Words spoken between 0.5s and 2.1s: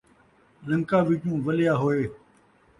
لن٘کا وچوں ولیا ہوئے